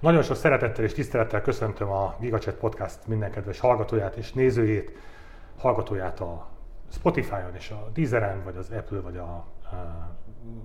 [0.00, 4.92] Nagyon sok szeretettel és tisztelettel köszöntöm a GigaChat Podcast minden kedves hallgatóját és nézőjét,
[5.58, 6.46] hallgatóját a
[6.92, 9.46] Spotify-on és a Deezeren, vagy az Apple, vagy a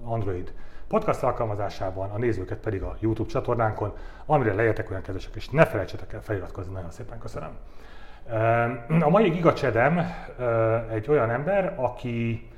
[0.04, 0.54] Android
[0.88, 3.94] podcast alkalmazásában, a nézőket pedig a YouTube csatornánkon,
[4.26, 7.58] amire lejetek olyan kedvesek, és ne felejtsetek el feliratkozni, nagyon szépen köszönöm.
[9.02, 10.00] A mai gigacsedem
[10.92, 12.50] egy olyan ember, aki,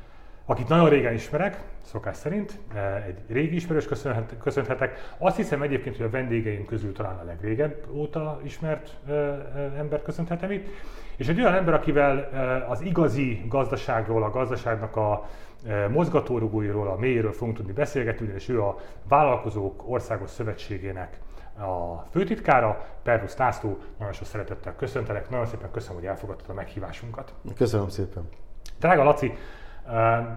[0.50, 2.60] akit nagyon régen ismerek, szokás szerint,
[3.08, 3.88] egy régi ismerős
[4.44, 5.16] köszönhetek.
[5.18, 8.98] Azt hiszem egyébként, hogy a vendégeim közül talán a legrégebb óta ismert
[9.78, 10.68] embert köszönhetem itt.
[11.16, 12.30] És egy olyan ember, akivel
[12.70, 15.30] az igazi gazdaságról, a gazdaságnak a
[15.90, 18.78] mozgatórugóiról, a mélyéről fogunk tudni beszélgetni, és ő a
[19.08, 21.20] Vállalkozók Országos Szövetségének
[21.58, 27.34] a főtitkára, Pervusz László, nagyon sok szeretettel köszöntelek, nagyon szépen köszönöm, hogy elfogadtad a meghívásunkat.
[27.56, 28.30] Köszönöm szépen.
[28.80, 29.34] Drága Laci,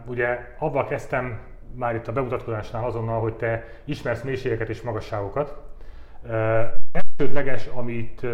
[0.07, 1.39] ugye avval kezdtem
[1.75, 5.59] már itt a bemutatkozásnál azonnal, hogy te ismersz mélységeket és magasságokat.
[6.93, 8.27] Elsődleges, amit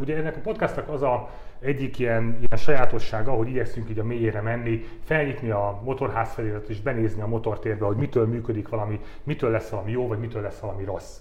[0.00, 1.28] ugye ennek a podcastnak az a
[1.60, 6.80] egyik ilyen, ilyen sajátossága, hogy igyekszünk így a mélyére menni, felnyitni a motorház feliratot és
[6.80, 10.84] benézni a motortérbe, hogy mitől működik valami, mitől lesz valami jó, vagy mitől lesz valami
[10.84, 11.20] rossz.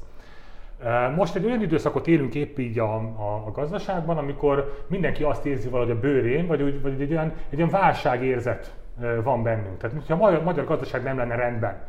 [1.15, 5.69] Most egy olyan időszakot élünk épp így a, a, a gazdaságban, amikor mindenki azt érzi
[5.69, 8.73] valahogy a bőrén, vagy, vagy egy, olyan, egy olyan válságérzet
[9.23, 9.77] van bennünk.
[9.77, 11.81] Tehát, mintha a magyar, magyar gazdaság nem lenne rendben.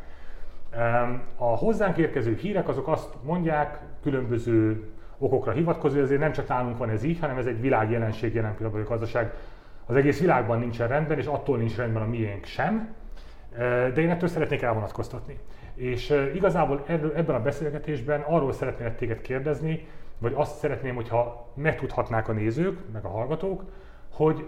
[1.37, 4.83] A hozzánk érkező hírek azok azt mondják, különböző
[5.17, 8.85] okokra hivatkozva, ezért nem csak nálunk van ez így, hanem ez egy világjelenség jelen pillanatban,
[8.85, 9.33] a gazdaság
[9.85, 12.93] az egész világban nincsen rendben, és attól nincs rendben a miénk sem.
[13.57, 15.39] De én ettől szeretnék elvonatkoztatni.
[15.75, 22.31] És igazából ebben a beszélgetésben arról szeretnék téged kérdezni, vagy azt szeretném, hogyha megtudhatnák a
[22.31, 23.63] nézők, meg a hallgatók,
[24.11, 24.45] hogy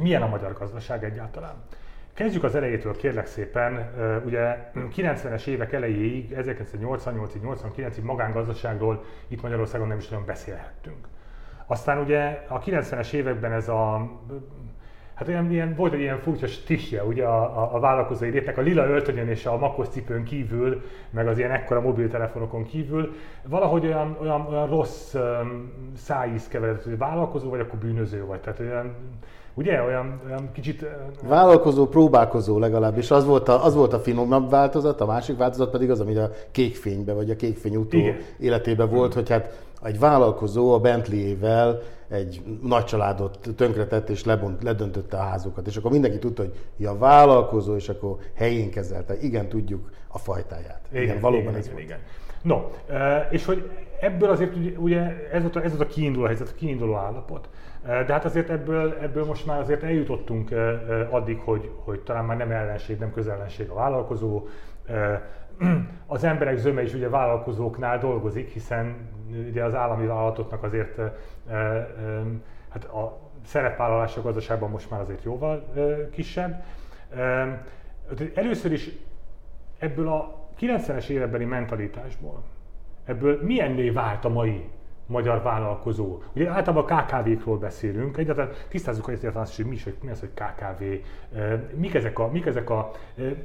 [0.00, 1.54] milyen a magyar gazdaság egyáltalán.
[2.14, 3.90] Kezdjük az elejétől, kérlek szépen.
[4.24, 11.08] Ugye 90-es évek elejéig, 1988-ig, 89-ig magángazdaságról itt Magyarországon nem is nagyon beszélhettünk.
[11.66, 14.10] Aztán ugye a 90-es években ez a
[15.20, 18.60] Hát olyan, ilyen, volt egy ilyen furcsa stihje ugye a, a, a vállalkozói létnek, a
[18.60, 24.16] lila öltönyön és a makos cipőn kívül, meg az ilyen ekkora mobiltelefonokon kívül, valahogy olyan,
[24.20, 28.40] olyan, olyan rossz um, szájíz keveredett, hogy vállalkozó vagy, akkor bűnöző vagy.
[28.40, 28.94] Tehát olyan,
[29.60, 29.82] Ugye?
[29.82, 30.86] Olyan, olyan kicsit...
[31.22, 33.10] Vállalkozó, próbálkozó legalábbis.
[33.10, 36.30] Az volt, a, az volt a finomabb változat, a másik változat pedig az, ami a
[36.50, 38.16] kékfénybe, vagy a kékfény utó Igen.
[38.38, 45.16] életében volt, hogy hát egy vállalkozó a Bentley-ével egy nagy családot tönkretett és lebont, ledöntötte
[45.16, 45.66] a házukat.
[45.66, 49.20] És akkor mindenki tudta, hogy ja, vállalkozó, és akkor helyén kezelte.
[49.20, 50.80] Igen, tudjuk a fajtáját.
[50.90, 51.84] Igen, igen valóban igen, ez igen, volt.
[51.84, 51.98] Igen.
[52.42, 52.70] No,
[53.30, 53.70] és hogy
[54.00, 57.48] ebből azért ugye ez volt ez volt a kiinduló helyzet, a kiinduló állapot.
[57.82, 60.50] De hát azért ebből, ebből most már azért eljutottunk
[61.10, 64.46] addig, hogy, hogy talán már nem ellenség, nem közellenség a vállalkozó.
[66.06, 69.08] Az emberek zöme is ugye vállalkozóknál dolgozik, hiszen
[69.48, 71.00] ugye az állami vállalatoknak azért
[72.68, 75.72] hát a szerepvállalás a gazdaságban most már azért jóval
[76.12, 76.64] kisebb.
[78.34, 78.90] Először is
[79.78, 82.42] ebből a 90-es évekbeli mentalitásból,
[83.04, 84.68] ebből milyenné vált a mai
[85.06, 86.18] magyar vállalkozó.
[86.34, 90.20] Ugye általában a KKV-król beszélünk, egyáltalán tisztázzuk egyáltalán azt, hogy mi, is, hogy mi az,
[90.20, 90.82] hogy KKV,
[91.74, 92.90] mik ezek a, mik ezek a,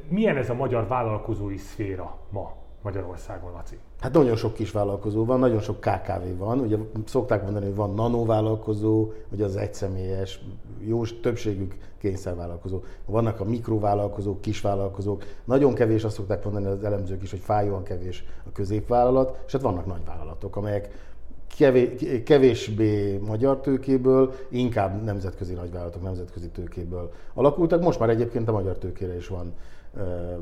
[0.07, 3.77] milyen ez a magyar vállalkozói szféra ma Magyarországon, Laci?
[3.99, 6.59] Hát nagyon sok kis vállalkozó van, nagyon sok KKV van.
[6.59, 10.45] Ugye szokták mondani, hogy van nanovállalkozó, vagy az egyszemélyes,
[10.79, 12.81] jó többségük kényszervállalkozó.
[13.05, 15.23] Vannak a mikrovállalkozók, kisvállalkozók.
[15.43, 19.61] Nagyon kevés, azt szokták mondani az elemzők is, hogy fájóan kevés a középvállalat, és hát
[19.61, 21.13] vannak nagyvállalatok, amelyek
[22.23, 27.81] kevésbé magyar tőkéből, inkább nemzetközi nagyvállalatok, nemzetközi tőkéből alakultak.
[27.81, 29.53] Most már egyébként a magyar tőkére is van,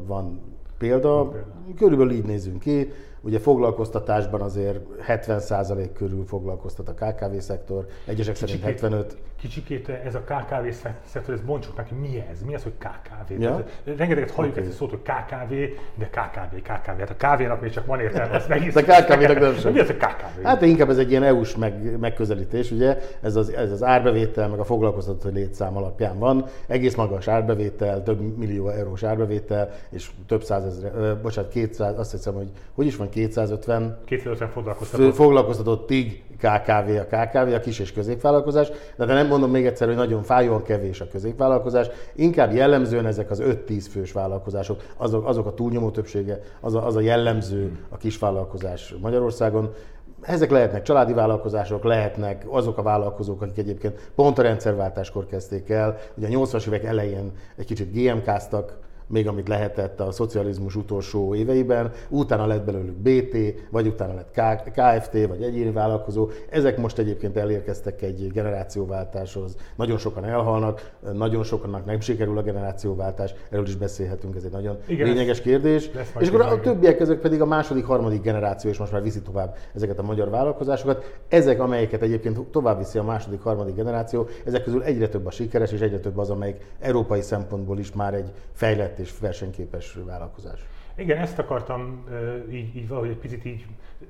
[0.06, 0.42] van
[0.84, 1.32] példa.
[1.78, 2.92] Körülbelül így nézünk ki.
[3.26, 9.18] Ugye foglalkoztatásban azért 70% körül foglalkoztat a KKV-szektor, egyesek kicsikét, szerint 75.
[9.40, 12.42] Kicsikét ez a KKV-szektor, ez mondjuk neki, mi ez?
[12.42, 13.42] Mi az, hogy KKV?
[13.42, 13.64] Ja?
[13.86, 14.68] rengeteget halljuk okay.
[14.68, 15.54] ezt a szót, hogy KKV,
[16.00, 17.00] de KKV, KKV.
[17.00, 18.74] Hát a kávénak még csak van értelme, ezt megint.
[18.74, 19.74] De KKV-nak nem sem.
[19.74, 20.44] Mi az a KKV?
[20.44, 22.98] Hát inkább ez egy ilyen EU-s meg, megközelítés, ugye?
[23.22, 26.46] Ez az, ez az árbevétel, meg a foglalkoztató létszám alapján van.
[26.68, 32.52] Egész magas árbevétel, több millió eurós árbevétel, és több százezer, bocsánat, 200, azt hiszem, hogy
[32.74, 35.14] hogy is van 250, 250 foglalkoztatott.
[35.14, 39.96] foglalkoztatottig KKV a KKV, a kis és középvállalkozás, de, de nem mondom még egyszer, hogy
[39.96, 45.54] nagyon fájóan kevés a középvállalkozás, inkább jellemzően ezek az 5-10 fős vállalkozások, azok, azok a
[45.54, 49.74] túlnyomó többsége, az a, az a jellemző a kisvállalkozás Magyarországon.
[50.22, 55.98] Ezek lehetnek családi vállalkozások, lehetnek azok a vállalkozók, akik egyébként pont a rendszerváltáskor kezdték el.
[56.16, 58.78] Ugye a 80-as évek elején egy kicsit GMK-ztak,
[59.08, 63.38] még amit lehetett a szocializmus utolsó éveiben, utána lett belőlük BT,
[63.70, 64.32] vagy utána lett
[64.72, 66.30] KFT, vagy egyéni vállalkozó.
[66.50, 69.56] Ezek most egyébként elérkeztek egy generációváltáshoz.
[69.76, 74.78] Nagyon sokan elhalnak, nagyon sokannak nem sikerül a generációváltás, erről is beszélhetünk, ez egy nagyon
[74.86, 75.90] Igen, lényeges kérdés.
[76.20, 79.56] És akkor a többiek között pedig a második, harmadik generáció, és most már viszi tovább
[79.76, 81.18] ezeket a magyar vállalkozásokat.
[81.28, 85.72] Ezek, amelyeket egyébként tovább viszi a második, harmadik generáció, ezek közül egyre több a sikeres,
[85.72, 90.66] és egyre több az, amelyik európai szempontból is már egy fejlett és versenyképes vállalkozás.
[90.96, 92.06] Igen, ezt akartam
[92.52, 93.66] így, így valahogy egy picit így,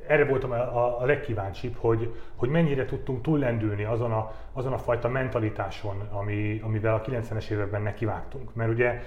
[0.08, 5.10] erre voltam a, a legkíváncsibb, hogy, hogy mennyire tudtunk túllendülni azon a, azon a fajta
[5.10, 8.54] mentalitáson, ami, amivel a 90-es években nekivágtunk.
[8.56, 9.02] Mert ugye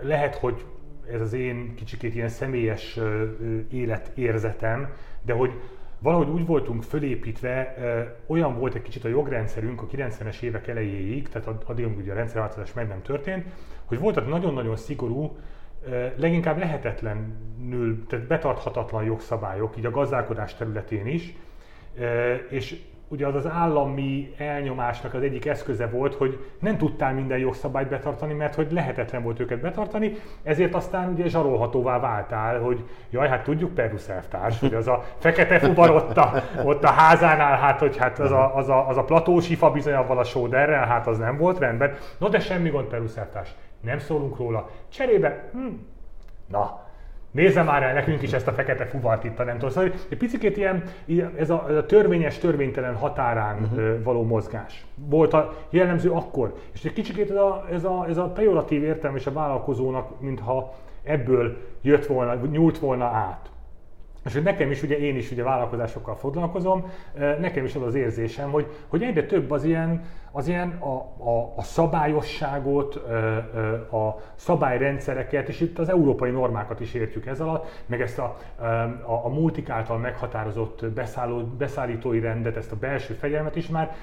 [0.00, 0.64] lehet, hogy
[1.12, 2.98] ez az én kicsikét ilyen személyes
[3.70, 4.92] életérzetem,
[5.22, 5.52] de hogy
[5.98, 7.74] valahogy úgy voltunk fölépítve,
[8.26, 12.72] olyan volt egy kicsit a jogrendszerünk a 90-es évek elejéig, tehát addig, ugye a rendszerváltozás
[12.72, 13.46] meg nem történt,
[13.84, 15.36] hogy voltak nagyon-nagyon szigorú,
[16.16, 21.34] leginkább lehetetlenül, tehát betarthatatlan jogszabályok, így a gazdálkodás területén is,
[22.48, 27.88] és ugye az az állami elnyomásnak az egyik eszköze volt, hogy nem tudtál minden jogszabályt
[27.88, 33.42] betartani, mert hogy lehetetlen volt őket betartani, ezért aztán ugye zsarolhatóvá váltál, hogy jaj, hát
[33.42, 37.96] tudjuk Perus elvtárs, hogy az a fekete fubar ott a, ott a házánál, hát hogy
[37.96, 41.36] hát az a, az a, az a platós ifa bizony a sóderrel, hát az nem
[41.36, 41.94] volt rendben.
[42.18, 44.70] No de semmi gond Perus elvtárs, nem szólunk róla.
[44.88, 45.66] Cserébe, hm,
[46.46, 46.87] na,
[47.38, 49.70] Nézze már el nekünk is ezt a fekete fuvart itt, nem tudom.
[49.70, 50.82] Szóval egy picit ilyen,
[51.36, 54.02] ez a, ez a törvényes, törvénytelen határán uh-huh.
[54.02, 56.54] való mozgás volt a jellemző akkor.
[56.72, 60.74] És egy kicsit ez a, ez a, ez a pejoratív értelme és a vállalkozónak, mintha
[61.02, 63.50] ebből jött volna, nyúlt volna át.
[64.28, 66.90] És hogy nekem is, ugye én is ugye vállalkozásokkal foglalkozom,
[67.40, 70.94] nekem is az az érzésem, hogy, hogy egyre több az ilyen, az ilyen a,
[71.28, 72.94] a, a szabályosságot,
[73.92, 78.36] a szabályrendszereket, és itt az európai normákat is értjük ez alatt, meg ezt a,
[79.02, 83.96] a, a multik által meghatározott beszálló, beszállítói rendet, ezt a belső fegyelmet is már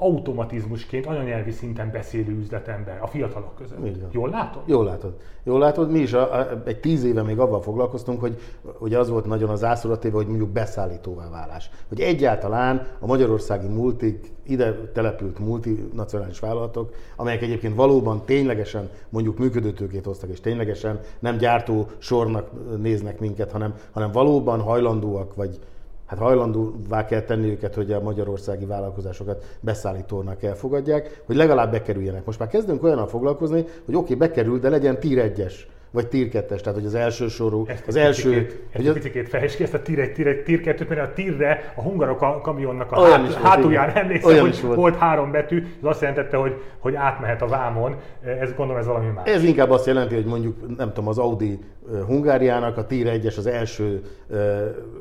[0.00, 3.78] automatizmusként anyanyelvi szinten beszélő üzletember a fiatalok között.
[3.78, 4.08] Igen.
[4.10, 4.62] Jól látod?
[4.66, 5.16] Jól látod.
[5.42, 8.40] Jól látod, mi is a, a, egy tíz éve még avval foglalkoztunk, hogy
[8.78, 11.70] ugye az volt nagyon az ászolatéve, hogy mondjuk beszállítóvá válás.
[11.88, 20.04] Hogy egyáltalán a magyarországi multik, ide települt multinacionális vállalatok, amelyek egyébként valóban ténylegesen mondjuk működőtőkét
[20.04, 25.58] hoztak, és ténylegesen nem gyártó sornak néznek minket, hanem, hanem valóban hajlandóak, vagy
[26.08, 32.24] hát hajlandóvá kell tenni őket, hogy a magyarországi vállalkozásokat beszállítónak elfogadják, hogy legalább bekerüljenek.
[32.24, 35.54] Most már kezdünk olyannal foglalkozni, hogy oké, okay, bekerül, de legyen tier 1-es
[35.90, 38.30] vagy tier 2 tehát hogy az első sorú, ezt az első...
[38.30, 41.00] Picikét, ezt egy picikét fejtsd ki, ezt a tier 1, tier 1, tier 2 mert
[41.00, 44.76] a tierre a hungarok kamionnak a hát, hátulján emlékszem, olyan hogy volt.
[44.76, 47.96] volt három betű, ez azt jelentette, hogy, hogy átmehet a vámon,
[48.40, 49.28] ez gondolom ez valami más.
[49.28, 51.58] Ez inkább azt jelenti, hogy mondjuk, nem tudom, az Audi
[52.06, 54.02] Hungáriának a Tier 1-es az első,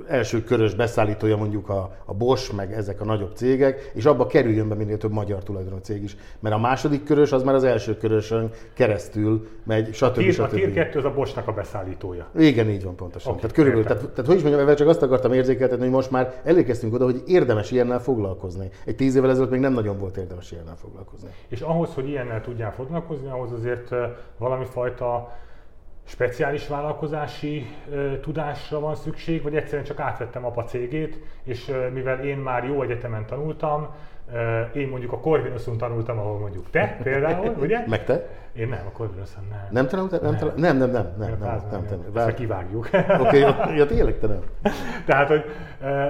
[0.07, 4.69] első körös beszállítója mondjuk a, a Bosch, meg ezek a nagyobb cégek, és abba kerüljön
[4.69, 6.17] be minél több magyar tulajdonú cég is.
[6.39, 10.03] Mert a második körös az már az első körösön keresztül megy, stb.
[10.03, 10.41] A Tier, stb.
[10.41, 12.27] A Tier 2 az a Boschnak a beszállítója.
[12.35, 13.29] Igen, így van pontosan.
[13.29, 16.11] Okay, tehát körülbelül, tehát, tehát, hogy is mondjam, ezzel csak azt akartam érzékeltetni, hogy most
[16.11, 18.69] már elérkeztünk oda, hogy érdemes ilyennel foglalkozni.
[18.85, 21.29] Egy tíz évvel ezelőtt még nem nagyon volt érdemes ilyennel foglalkozni.
[21.47, 23.89] És ahhoz, hogy ilyennel tudjál foglalkozni, ahhoz azért
[24.37, 25.31] valami fajta
[26.07, 32.25] speciális vállalkozási ö, tudásra van szükség, vagy egyszerűen csak átvettem apa cégét, és ö, mivel
[32.25, 33.89] én már jó egyetemen tanultam,
[34.73, 37.83] én mondjuk a Corvinuson tanultam, ahol mondjuk te például, ugye?
[37.87, 38.27] Meg te?
[38.53, 39.67] Én nem, a Corvinuson nem.
[39.71, 40.19] Nem tanultál?
[40.19, 42.33] Nem, nem, nem, nem, nem, nem, nem, nem, nem, nem.
[42.33, 42.89] kivágjuk.
[43.19, 44.41] Oké, okay, ja, tényleg te nem.
[45.05, 45.43] Tehát, hogy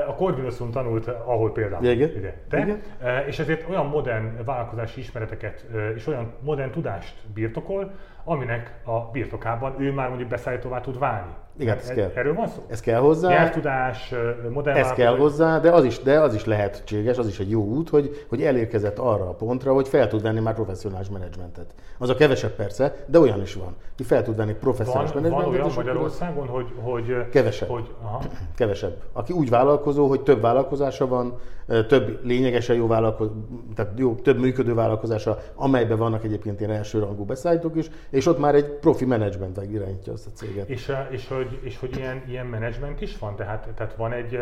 [0.08, 2.12] a Corvinuson tanult, ahol például Igen.
[2.18, 2.82] Ugye, te, Igen.
[3.28, 7.92] és ezért olyan modern vállalkozási ismereteket és olyan modern tudást birtokol,
[8.28, 11.32] aminek a birtokában ő már mondjuk beszállítóvá tud válni.
[11.60, 12.12] Igen, ez kell.
[12.16, 12.64] Erről van szó?
[12.68, 13.30] Ez kell hozzá.
[13.30, 14.14] Nyelvtudás,
[14.50, 17.64] modern Ez kell hozzá, de az, is, de az is lehetséges, az is egy jó
[17.64, 21.66] út, hogy, hogy elérkezett arra a pontra, hogy fel tud venni már professzionális menedzsmentet.
[21.98, 25.60] Az a kevesebb persze, de olyan is van, hogy fel tud venni professzionális van, menedzsmentet.
[25.60, 27.30] Van olyan Magyarországon, hogy, hogy...
[27.30, 27.70] Kevesebb.
[27.70, 28.22] Hogy, aha.
[28.56, 28.96] Kevesebb.
[29.14, 31.40] Aki úgy vállalkozó, hogy több vállalkozása van,
[31.88, 33.32] több lényegesen jó vállalkozó,
[33.76, 38.56] tehát jó, több működő vállalkozása, amelyben vannak egyébként ilyen elsőrangú beszállítók is, és ott már
[38.56, 40.70] egy profi menedzsment irányítja azt a céget.
[40.70, 43.36] És, és hogy, és hogy ilyen, ilyen menedzsment is van?
[43.36, 44.40] Tehát, tehát van, egy,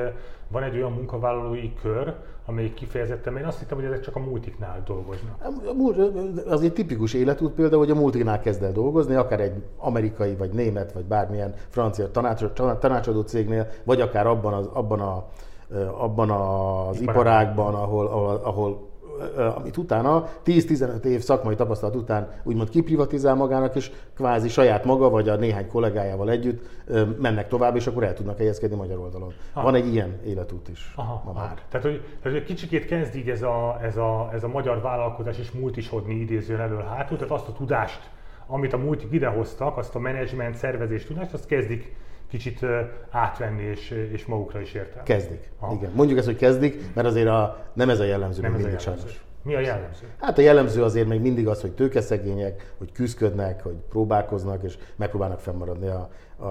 [0.48, 2.14] van egy olyan munkavállalói kör,
[2.46, 5.52] amelyik kifejezetten, én azt hittem, hogy ezek csak a multiknál dolgoznak.
[6.48, 10.52] Az egy tipikus életút például, hogy a multiknál kezd el dolgozni, akár egy amerikai, vagy
[10.52, 12.12] német, vagy bármilyen francia
[12.80, 15.26] tanácsadó cégnél, vagy akár abban, az, abban, a,
[15.98, 18.94] abban az iparágban, ahol, ahol, ahol
[19.56, 25.30] amit utána 10-15 év szakmai tapasztalat után úgymond kiprivatizál magának, és kvázi saját maga vagy
[25.30, 26.68] a néhány kollégájával együtt
[27.20, 29.34] mennek tovább, és akkor el tudnak helyezkedni magyar oldalon.
[29.54, 29.66] Aha.
[29.66, 31.62] Van egy ilyen életút is aha, ma már.
[31.70, 35.40] Tehát, hogy, tehát, hogy kicsikét kezd így ez a, ez, a, ez a magyar vállalkozás
[35.40, 38.10] és multisodni idézően elől hátul, tehát azt a tudást,
[38.48, 41.96] amit a multik idehoztak, azt a menedzsment, szervezés tudást, azt kezdik
[42.30, 42.66] kicsit
[43.10, 45.14] átvenni és, és magukra is értelmezni.
[45.14, 45.52] Kezdik.
[45.60, 45.74] Aha.
[45.74, 45.92] Igen.
[45.96, 49.10] Mondjuk ezt, hogy kezdik, mert azért a, nem ez a jellemző nem ez a jellemző.
[49.42, 50.06] Mi a jellemző?
[50.20, 55.40] Hát a jellemző azért még mindig az, hogy tőkeszegények, hogy küzdködnek, hogy próbálkoznak, és megpróbálnak
[55.40, 56.46] fennmaradni a, a,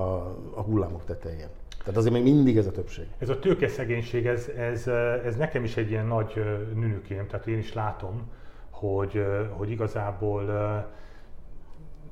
[0.55, 1.49] a hullámok tetején.
[1.79, 3.07] Tehát azért még mindig ez a többség.
[3.19, 4.87] Ez a tőkeszegénység, ez, ez,
[5.25, 6.43] ez nekem is egy ilyen nagy
[6.75, 8.31] nünükém, tehát én is látom,
[8.71, 10.45] hogy, hogy igazából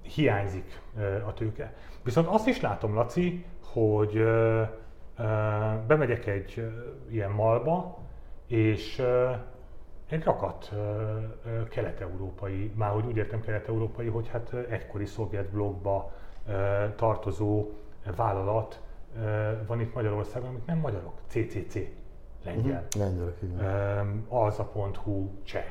[0.03, 0.81] hiányzik
[1.27, 1.75] a tőke.
[2.05, 4.63] Viszont azt is látom, Laci, hogy ö,
[5.19, 5.25] ö,
[5.87, 6.67] bemegyek egy ö,
[7.11, 7.99] ilyen malba,
[8.47, 9.31] és ö,
[10.09, 10.77] egy rakat ö,
[11.47, 16.13] ö, kelet-európai, már hogy úgy értem kelet-európai, hogy hát egykori szovjet blogba
[16.49, 17.71] ö, tartozó
[18.17, 18.81] vállalat
[19.23, 21.79] ö, van itt Magyarországon, amik nem magyarok, CCC,
[22.45, 23.03] lengyel, uh-huh.
[23.03, 25.67] lengyel alza.hu, cseh,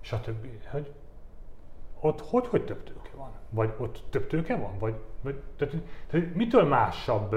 [0.00, 0.46] stb.
[0.70, 0.92] Hogy
[2.00, 2.99] ott hogy, hogy több?
[3.50, 4.78] Vagy ott több tőke van?
[4.78, 5.74] Vagy vagy, tehát,
[6.10, 7.36] tehát mitől másabb?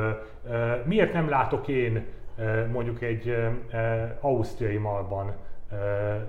[0.85, 2.05] Miért nem látok én
[2.71, 3.35] mondjuk egy
[4.21, 5.33] ausztriai malban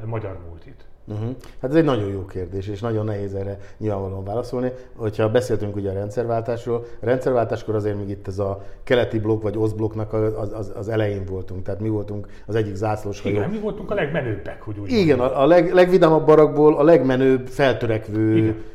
[0.04, 0.84] magyar multit?
[1.06, 1.28] Uh-huh.
[1.60, 4.72] Hát ez egy nagyon jó kérdés, és nagyon nehéz erre nyilvánvalóan válaszolni.
[4.96, 9.56] Hogyha beszéltünk ugye a rendszerváltásról, a rendszerváltáskor azért még itt ez a keleti blokk vagy
[9.56, 13.34] oszblokknak az, az, az elején voltunk, tehát mi voltunk az egyik zászlós hajó.
[13.34, 17.46] Igen, mi voltunk a legmenőbbek, hogy úgy Igen, a, a leg, legvidámabb barakból a legmenőbb,
[17.46, 18.72] feltörekvő Igen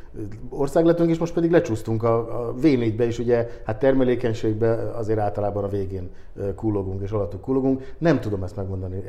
[0.48, 5.64] ország lettünk, és most pedig lecsúsztunk a, a V4-be is, ugye, hát termelékenységbe azért általában
[5.64, 6.10] a végén
[6.54, 7.94] kullogunk és alattuk kullogunk.
[7.98, 9.02] Nem tudom ezt megmondani,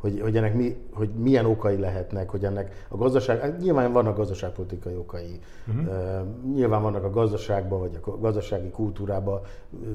[0.00, 4.16] hogy, hogy ennek mi, hogy milyen okai lehetnek, hogy ennek a gazdaság, hát nyilván vannak
[4.16, 6.26] gazdaságpolitikai okai, uh-huh.
[6.54, 9.40] nyilván vannak a gazdaságban, vagy a gazdasági kultúrában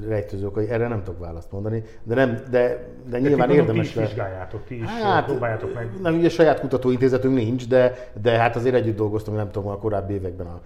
[0.08, 3.92] rejtőző okai, erre nem tudok választ mondani, de, nem, de, de nyilván ti érdemes.
[3.92, 5.90] Ti is vizsgáljátok, ti is hát, próbáljátok meg.
[6.02, 10.12] Nem, ugye saját kutatóintézetünk nincs, de, de hát azért együtt dolgoztunk, nem tudom, a korábbi
[10.12, 10.60] években a,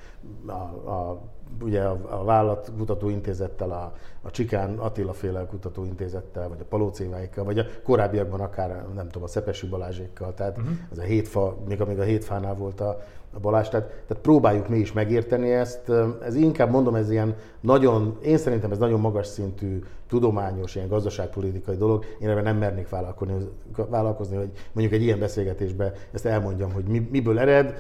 [0.51, 1.21] a, a
[1.63, 3.93] ugye a, a Vállalat Kutatóintézettel, a,
[4.23, 9.27] a Csikán Attila féle kutatóintézettel, vagy a Palócéváikkal, vagy a korábbiakban akár, nem tudom, a
[9.27, 10.73] Szepesi Balázsékkal, tehát uh-huh.
[10.91, 13.03] az a hétfa, még amíg a hétfánál volt a,
[13.35, 15.93] a Balázs, tehát, tehát próbáljuk mi is megérteni ezt.
[16.25, 21.77] Ez inkább mondom, ez ilyen nagyon, én szerintem ez nagyon magas szintű, tudományos, ilyen gazdaságpolitikai
[21.77, 22.05] dolog.
[22.21, 23.49] Én ebben nem mernék vállalkozni,
[23.89, 27.75] vállalkozni, hogy mondjuk egy ilyen beszélgetésben ezt elmondjam, hogy mi, miből ered.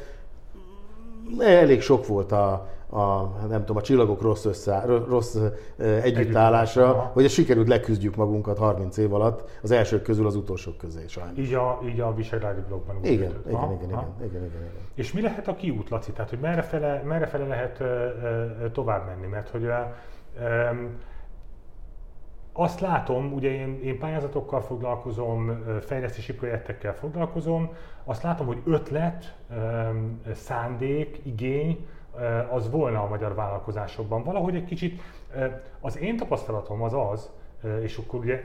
[1.39, 5.37] Elég sok volt a, a, nem tudom, a csillagok rossz, össze, rossz
[6.03, 7.13] együttállása, Együtt.
[7.13, 11.39] hogy sikerült leküzdjük magunkat 30 év alatt, az elsők közül az utolsók közé sajnos.
[11.39, 12.97] Így a, így a Visegrádi blogban.
[13.03, 14.71] Igen, igen, igen, igen, igen, igen, igen, igen.
[14.95, 16.13] És mi lehet a kiút, Laci?
[16.13, 19.27] Tehát, hogy merre fele, merre fele lehet uh, uh, tovább menni?
[19.27, 19.73] Mert hogy uh,
[20.71, 20.99] um,
[22.53, 27.73] azt látom, ugye én, én pályázatokkal foglalkozom, fejlesztési projektekkel foglalkozom,
[28.05, 29.35] azt látom, hogy ötlet,
[30.35, 31.87] szándék, igény,
[32.51, 34.23] az volna a magyar vállalkozásokban.
[34.23, 35.03] Valahogy egy kicsit
[35.81, 37.31] az én tapasztalatom az az,
[37.81, 38.45] és akkor ugye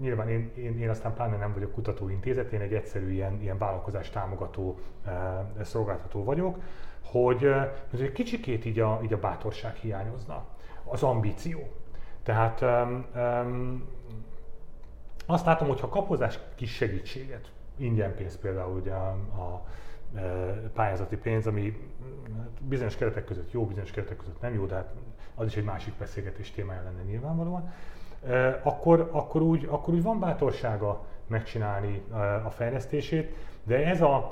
[0.00, 4.10] nyilván én, én, én aztán pláne nem vagyok kutatóintézet, én egy egyszerű ilyen, ilyen vállalkozás
[4.10, 4.78] támogató
[5.62, 6.58] szolgáltató vagyok,
[7.04, 7.50] hogy,
[7.90, 10.44] hogy egy kicsikét így a, így a bátorság hiányozna,
[10.84, 11.68] az ambíció.
[12.22, 13.84] Tehát um,
[15.26, 19.66] azt látom, hogy ha kapozás kis segítséget, ingyen pénz például ugye a, a
[20.72, 21.76] pályázati pénz, ami
[22.36, 24.94] hát bizonyos keretek között jó, bizonyos keretek között nem jó, de hát
[25.34, 27.72] az is egy másik beszélgetés témája lenne nyilvánvalóan,
[28.62, 32.02] akkor, akkor, úgy, akkor úgy van bátorsága megcsinálni
[32.44, 34.30] a fejlesztését, de ez, a,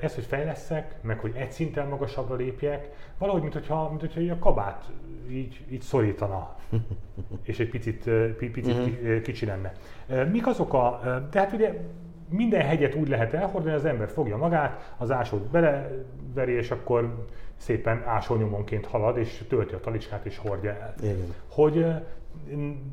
[0.00, 4.38] ez, hogy fejleszek, meg hogy egy szinten magasabbra lépjek, valahogy, mint hogyha, mint hogyha a
[4.38, 4.90] kabát
[5.30, 6.56] így, így szorítana,
[7.42, 9.22] és egy picit, picit mhm.
[9.22, 9.72] kicsi lenne.
[10.30, 11.80] Mik azok a, tehát ugye
[12.28, 18.02] minden hegyet úgy lehet elhordani, az ember fogja magát, az ásót beleveri, és akkor szépen
[18.06, 20.94] ásónyomonként halad, és tölti a talicskát, és hordja el.
[21.02, 21.34] Igen.
[21.48, 21.86] Hogy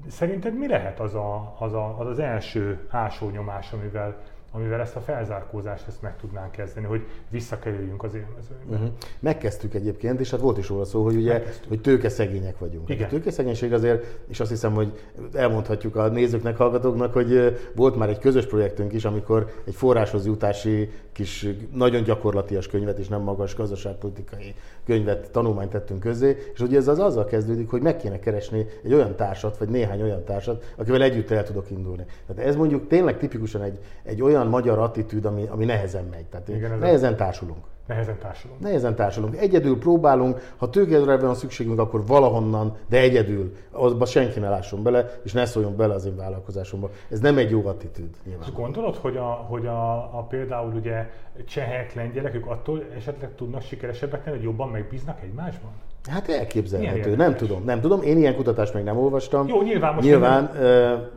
[0.08, 4.18] szerinted mi lehet az, a, az, a, az, az első ásónyomás, amivel
[4.56, 8.76] amivel ezt a felzárkózást ezt meg tudnánk kezdeni, hogy visszakerüljünk az élmezőnybe.
[8.76, 8.90] Uh-huh.
[9.20, 11.70] Megkezdtük egyébként, és hát volt is róla szó, hogy ugye, Megkezdtük.
[11.70, 12.90] hogy tőkeszegények vagyunk.
[12.90, 13.06] Igen.
[13.06, 15.00] A tőkeszegénység azért, és azt hiszem, hogy
[15.34, 20.90] elmondhatjuk a nézőknek, hallgatóknak, hogy volt már egy közös projektünk is, amikor egy forráshoz jutási
[21.12, 26.88] kis nagyon gyakorlatias könyvet és nem magas gazdaságpolitikai könyvet, tanulmányt tettünk közzé, és ugye ez
[26.88, 31.02] az azzal kezdődik, hogy meg kéne keresni egy olyan társat, vagy néhány olyan társat, akivel
[31.02, 32.06] együtt el tudok indulni.
[32.28, 36.26] Tehát ez mondjuk tényleg tipikusan egy, egy olyan olyan magyar attitűd, ami, ami nehezen megy.
[36.26, 37.64] Tehát Igen, nehezen társulunk.
[37.88, 38.60] Nehezen társulunk.
[38.60, 39.36] Nehezen társulunk.
[39.36, 45.20] Egyedül próbálunk, ha tőkedre van szükségünk, akkor valahonnan, de egyedül, azba senki ne lásson bele,
[45.24, 46.90] és ne szóljon bele az én vállalkozásomba.
[47.10, 48.10] Ez nem egy jó attitűd.
[48.26, 48.50] Nyilván.
[48.54, 51.10] Gondolod, hogy, a, hogy a, a, például ugye
[51.48, 55.72] csehek, lengyelek, ők attól esetleg tudnak sikeresebbek lenni, hogy jobban megbíznak egymásban?
[56.10, 58.02] Hát elképzelhető, nem tudom, nem tudom.
[58.02, 59.48] Én ilyen kutatást még nem olvastam.
[59.48, 61.10] Jó, nyilván most Nyilván, nem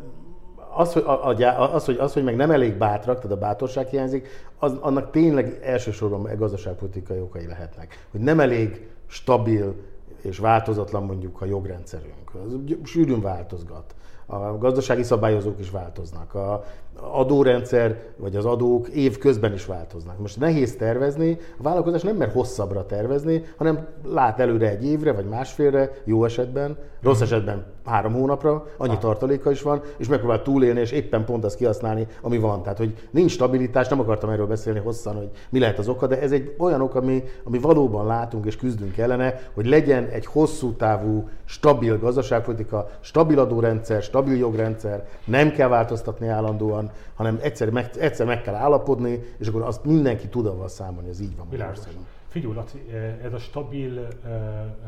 [0.79, 1.27] az, hogy, a,
[1.63, 5.11] a, az, hogy, az, hogy meg nem elég bátrak, tehát a bátorság hiányzik, az, annak
[5.11, 8.07] tényleg elsősorban gazdaságpolitikai okai lehetnek.
[8.11, 9.75] Hogy nem elég stabil
[10.21, 12.35] és változatlan mondjuk a jogrendszerünk.
[12.47, 13.95] Az sűrűn változgat.
[14.31, 16.35] A gazdasági szabályozók is változnak.
[16.35, 16.65] A
[17.01, 20.19] adórendszer, vagy az adók év közben is változnak.
[20.19, 25.25] Most nehéz tervezni, a vállalkozás nem mer hosszabbra tervezni, hanem lát előre egy évre, vagy
[25.25, 28.99] másfélre, jó esetben, rossz esetben három hónapra, annyi ah.
[28.99, 32.63] tartaléka is van, és megpróbál túlélni, és éppen pont azt kihasználni, ami van.
[32.63, 36.21] Tehát, hogy nincs stabilitás, nem akartam erről beszélni hosszan, hogy mi lehet az oka, de
[36.21, 40.73] ez egy olyan ok, ami, ami valóban látunk és küzdünk ellene, hogy legyen egy hosszú
[40.73, 48.27] távú, stabil gazdaságpolitika, stabil adórendszer, stabil jogrendszer, nem kell változtatni állandóan, hanem egyszer meg, egyszer
[48.27, 52.07] meg kell állapodni, és akkor azt mindenki tud avval számolni, ez így van Magyarországon.
[52.29, 52.79] Figyelj, Laci,
[53.23, 54.09] ez a stabil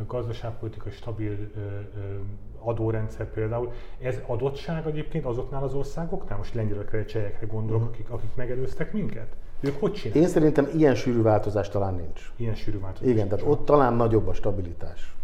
[0.06, 1.50] gazdaságpolitikai, stabil
[2.58, 7.94] adórendszer például, ez adottság egyébként azoknál az országoknál, most lengyelekre, csehekre gondolok, uh-huh.
[7.94, 9.26] akik, akik megelőztek minket?
[9.60, 10.24] Ők hogy csinálják?
[10.24, 12.32] Én szerintem ilyen sűrű változás talán nincs.
[12.36, 13.12] Ilyen sűrű változás.
[13.12, 15.14] Igen, tehát ott talán nagyobb a stabilitás.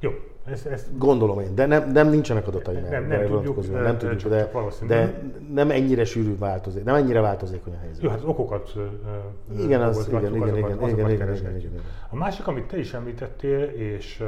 [0.00, 0.10] Jó,
[0.50, 4.18] ezt, ezt Gondolom én, de nem, nem nincsenek adataim nem, nem, tudjuk, de, nem tudjuk,
[4.18, 8.02] csak, de, csak de nem ennyire sűrű változék, nem ennyire változékony a helyzet.
[8.02, 8.72] Jó, hát az okokat
[9.58, 12.78] igen, az, igen, igen, azokat, igen, azokat igen, igen, igen, igen, A másik, amit te
[12.78, 14.22] is említettél, és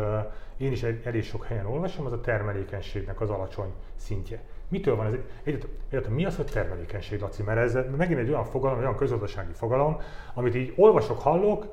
[0.57, 4.43] én is elég sok helyen olvasom, az a termelékenységnek az alacsony szintje.
[4.69, 5.13] Mitől van ez?
[5.89, 7.43] Egyáltalán mi az, hogy termelékenység, Laci?
[7.43, 10.01] Mert ez megint egy olyan fogalom, olyan közgazdasági fogalom,
[10.35, 11.67] amit így olvasok, hallok,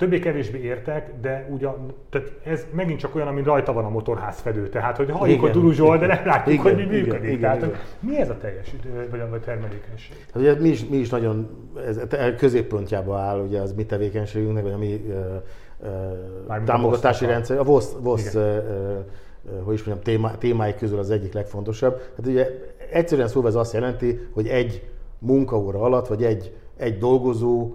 [0.00, 4.68] többé-kevésbé értek, de ugyan, tehát ez megint csak olyan, ami rajta van a motorházfedő.
[4.68, 7.28] Tehát, hogy halljuk, hogy duruzsol, de nem látjuk, igen, hogy mi működik.
[7.30, 7.78] Igen, Tehát, igen.
[8.00, 8.74] mi ez a teljes
[9.10, 10.16] vagy a termelékenység?
[10.32, 11.48] Hát ugye mi is, mi is nagyon
[11.86, 12.00] ez
[12.36, 15.04] középpontjában áll ugye az mi tevékenységünknek, vagy a mi
[16.48, 18.42] uh, támogatási rendszer, a VOSZ, VOSZ uh,
[19.64, 22.00] hogy is mondjam, témá, témái közül az egyik legfontosabb.
[22.16, 22.48] Hát ugye
[22.92, 27.74] egyszerűen szóval ez azt jelenti, hogy egy munkaóra alatt, vagy egy, egy dolgozó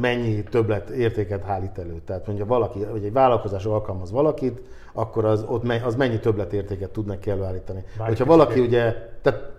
[0.00, 2.00] mennyi többlet értéket állít elő.
[2.04, 4.60] Tehát mondja valaki, vagy egy vállalkozás alkalmaz valakit,
[4.92, 7.84] akkor az, ott me, az mennyi többlet értéket tud neki előállítani.
[7.98, 8.94] Bár Hogyha valaki ugye...
[9.22, 9.52] Tehát,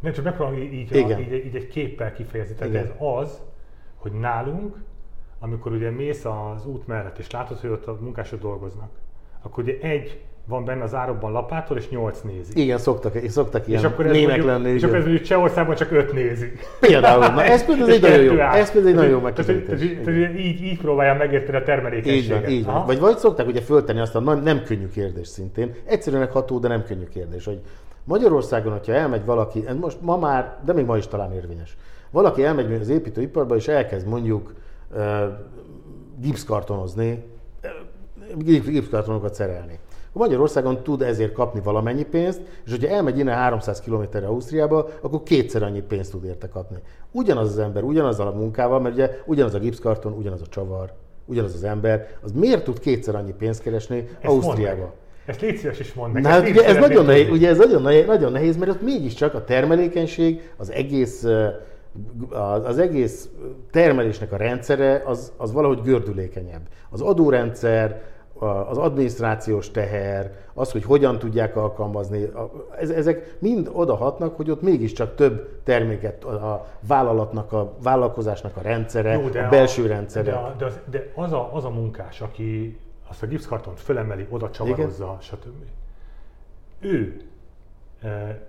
[0.00, 2.54] nem csak megpróbálom így, így, így, így, egy képpel kifejezni.
[2.54, 2.84] Tehát igen.
[2.84, 3.40] ez az,
[3.96, 4.76] hogy nálunk,
[5.38, 8.90] amikor ugye mész az út mellett, és látod, hogy ott a munkások dolgoznak,
[9.42, 12.58] akkor ugye egy van benne az árokban lapától, és nyolc nézik.
[12.58, 14.68] Igen, szoktak, szoktak ilyen és akkor ez mondjuk, lenni.
[14.70, 16.66] És akkor ez mondjuk Csehországban csak öt nézik.
[16.80, 19.82] Például, na ez például egy nagyon jó, ez például egy nagyon jó megközelítés.
[19.82, 22.22] Így, így próbálja megérteni a termelékenységet.
[22.22, 22.86] Így van, így van.
[22.86, 26.68] Vagy, vagy szokták ugye föltenni azt a nem, nem könnyű kérdés szintén, egyszerűen ható, de
[26.68, 27.60] nem könnyű kérdés, hogy
[28.04, 31.76] Magyarországon, hogyha elmegy valaki, most ma már, de még ma is talán érvényes,
[32.10, 34.54] valaki elmegy az építőiparba, és elkezd mondjuk
[34.94, 35.00] uh,
[36.20, 37.24] gipszkartonozni,
[38.44, 39.78] gipszkartonokat szerelni
[40.14, 45.62] Magyarországon tud ezért kapni valamennyi pénzt, és hogyha elmegy innen 300 km Ausztriába, akkor kétszer
[45.62, 46.76] annyi pénzt tud érte kapni.
[47.10, 50.92] Ugyanaz az ember, ugyanazzal a munkával, mert ugye ugyanaz a gipszkarton, ugyanaz a csavar,
[51.24, 54.92] ugyanaz az ember, az miért tud kétszer annyi pénzt keresni Ezt Ausztriába?
[55.26, 56.20] Ezt légy szíves is mondd.
[56.20, 59.34] Na, hát ugye ez nagyon nehéz, ugye ez nagyon nehéz, nagyon nehéz, mert ott mégiscsak
[59.34, 61.26] a termelékenység, az egész
[62.64, 63.28] az egész
[63.70, 66.60] termelésnek a rendszere az, az valahogy gördülékenyebb.
[66.90, 68.02] Az adórendszer,
[68.38, 72.30] az adminisztrációs teher, az, hogy hogyan tudják alkalmazni,
[72.78, 79.26] ezek mind odahatnak, hogy ott mégiscsak több terméket a vállalatnak, a vállalkozásnak a rendszere, Jó,
[79.26, 80.30] a belső a, rendszere.
[80.30, 84.26] De, a, de, az, de az, a, az a munkás, aki azt a gipszkartont fölemeli,
[84.30, 85.20] oda csavarozza, Igen?
[85.20, 85.64] stb.
[86.80, 87.20] Ő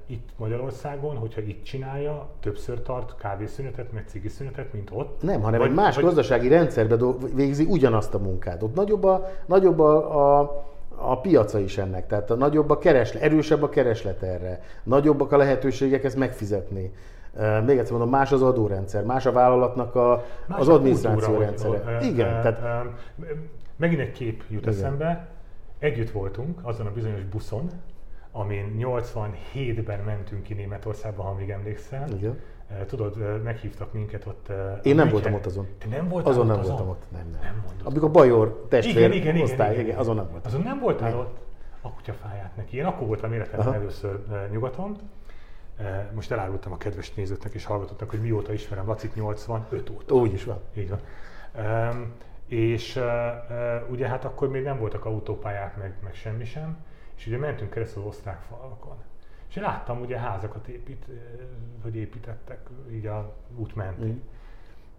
[0.06, 5.22] itt Magyarországon, hogyha itt csinálja, többször tart kávészünetet, meg cigiszünetet, mint ott?
[5.22, 6.04] Nem, hanem vagy, egy más vagy...
[6.04, 8.64] gazdasági rendszerben végzi ugyanazt a munkát.
[8.64, 10.64] Ott nagyobb a, nagyobb a, a
[10.98, 15.38] a piaca is ennek, tehát a nagyobb a kereslet, erősebb a kereslet erre, nagyobbak a
[15.38, 16.94] lehetőségek ezt megfizetni.
[17.66, 22.00] Még egyszer mondom, más az adórendszer, más a vállalatnak a, más az adminisztráció rendszere.
[22.02, 22.86] Igen, tehát...
[23.76, 24.74] Megint egy kép jut Igen.
[24.74, 25.28] eszembe,
[25.80, 27.70] együtt voltunk azon a bizonyos buszon,
[28.36, 32.10] amin 87-ben mentünk ki Németországba, ha még emlékszel.
[32.10, 32.40] Igen.
[32.68, 34.50] Eh, tudod, meghívtak minket ott.
[34.50, 35.68] Eh, Én nem voltam ott azon.
[35.78, 36.46] Te nem voltál azon?
[36.46, 36.76] nem azon?
[36.76, 37.40] voltam ott, nem, nem.
[37.42, 37.88] nem mondod.
[37.88, 40.52] Amikor Bajor testvér igen, igen, osztály, igen, igen, azon nem voltam.
[40.52, 41.20] Azon nem voltál igen.
[41.20, 41.38] ott?
[41.82, 42.78] A kutyafáját neki.
[42.78, 44.96] Én akkor voltam életemben először uh, nyugaton,
[46.14, 50.16] Most elárultam a kedves nézőknek és hallgatóknak, hogy mióta ismerem Lacit 85 óta.
[50.16, 50.60] Úgy is van.
[50.78, 51.00] Így van.
[52.48, 53.00] És
[53.90, 56.78] ugye hát akkor még nem voltak autópályák, meg, meg semmi sem,
[57.18, 58.98] és ugye mentünk keresztül az osztrák falakon.
[59.50, 61.06] És én láttam ugye házakat épít,
[61.82, 62.60] hogy építettek
[62.92, 64.08] így a út mentén.
[64.08, 64.20] Mm.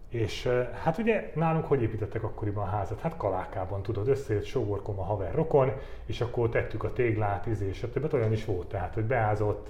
[0.09, 0.49] És
[0.83, 2.99] hát ugye nálunk hogy építettek akkoriban a házat?
[2.99, 5.71] Hát kalákában, tudod, összejött sógorkom a haver rokon,
[6.05, 8.01] és akkor tettük a téglát, izé, stb.
[8.01, 9.67] Hát olyan is volt, tehát, hogy beázott,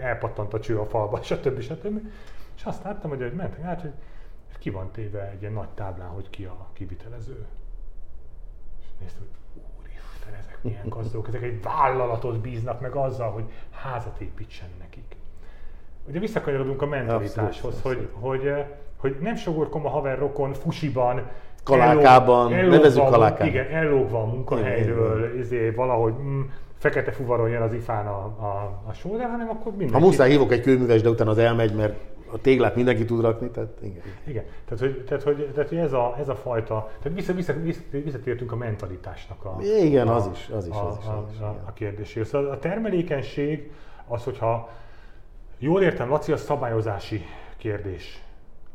[0.00, 1.60] elpattant a cső a falba, stb.
[1.60, 2.00] stb.
[2.56, 3.92] És azt láttam, hogy, hogy mentek át, hogy
[4.58, 7.46] ki van téve egy ilyen nagy táblán, hogy ki a kivitelező.
[8.80, 9.45] És néztem, hogy
[10.26, 15.16] úristen, ezek milyen gazdagok, ezek egy vállalatot bíznak meg azzal, hogy házat építsen nekik.
[16.08, 18.44] Ugye visszakanyarodunk a mentalitáshoz, abszolút, hogy, abszolút.
[18.44, 18.64] hogy,
[18.96, 21.30] hogy nem sogorkom a haver rokon fusiban,
[21.62, 23.46] Kalákában, ellóg, nevezük kalákában.
[23.46, 26.40] Igen, ellógva a munkahelyről, izé, valahogy mm,
[26.78, 29.92] fekete fuvaron jön az ifán a, a, a só, hanem akkor mindenki...
[29.92, 31.94] Ha muszáj hívok egy kőműves, de utána az elmegy, mert
[32.32, 34.02] a téglát mindenki tud rakni, tehát igen.
[34.26, 37.52] Igen, tehát hogy, tehát, hogy, tehát, hogy ez, a, ez a fajta, tehát vissza, vissza,
[37.52, 41.32] vissza, visszatértünk a mentalitásnak a, igen, a, az is, az is, a, az is, az
[41.32, 42.28] is, a, a, a kérdéséhez.
[42.28, 43.70] Szóval a termelékenység
[44.06, 44.70] az, hogyha
[45.58, 47.24] jól értem, Laci, a szabályozási
[47.56, 48.20] kérdés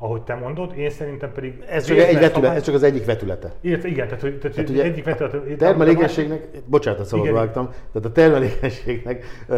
[0.04, 1.64] ahogy te mondod, én szerintem pedig...
[1.70, 3.52] Ez csak, egy vetület, ez csak az egyik vetülete.
[3.62, 5.38] Ért, igen, tehát, hogy, tehát, tehát ugye egyik vetülete...
[5.38, 9.58] A termelékenységnek, bocsánat, a szabadba vágtam, tehát a termelékenységnek, uh,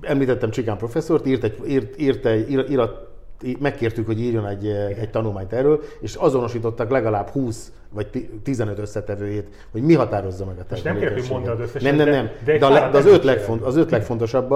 [0.00, 2.68] említettem Csikán professzort, írt egy, írt, írt egy, írt,
[3.58, 4.66] megkértük, hogy írjon egy,
[5.00, 10.64] egy tanulmányt erről, és azonosítottak legalább 20 vagy 15 összetevőjét, hogy mi határozza meg a
[10.64, 11.30] termelékenységet.
[11.30, 12.30] nem kérdezik, az Nem, nem, nem.
[12.44, 14.54] De, de, a, de az, öt legfont, az öt legfontosabb,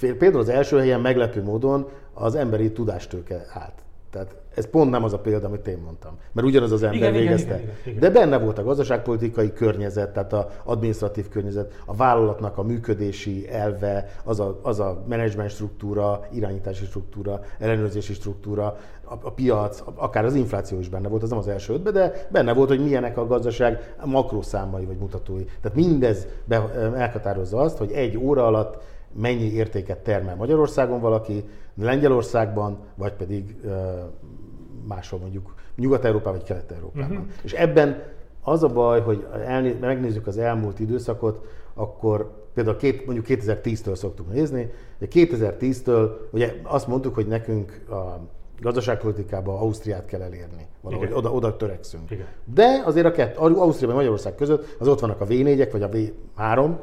[0.00, 3.74] például az első helyen meglepő módon az emberi tudástőke állt.
[4.10, 6.18] Tehát ez pont nem az a példa, amit én mondtam.
[6.32, 7.54] Mert ugyanaz az ember igen, végezte.
[7.54, 8.00] Igen, igen, igen.
[8.00, 14.08] De benne volt a gazdaságpolitikai környezet, tehát az administratív környezet, a vállalatnak a működési elve,
[14.24, 20.34] az a, az a menedzsment struktúra, irányítási struktúra, ellenőrzési struktúra, a, a piac, akár az
[20.34, 23.26] infláció is benne volt, az nem az első ötben, de benne volt, hogy milyenek a
[23.26, 25.44] gazdaság makroszámai vagy mutatói.
[25.44, 31.44] Tehát mindez be, elhatározza azt, hogy egy óra alatt mennyi értéket termel Magyarországon valaki,
[31.82, 33.56] Lengyelországban, vagy pedig
[34.88, 37.16] máshol mondjuk Nyugat-Európában vagy Kelet-Európában.
[37.16, 37.26] Uh-huh.
[37.42, 38.02] És ebben
[38.42, 44.32] az a baj, hogy elné- megnézzük az elmúlt időszakot, akkor például két, mondjuk 2010-től szoktuk
[44.32, 48.18] nézni, de 2010-től ugye azt mondtuk, hogy nekünk a
[48.60, 50.66] gazdaságpolitikában Ausztriát kell elérni.
[50.80, 52.10] Valahogy oda, oda törekszünk.
[52.10, 52.26] Igen.
[52.44, 55.88] De azért a kett, Ausztria és Magyarország között az ott vannak a V4-ek, vagy a
[55.88, 56.76] V3,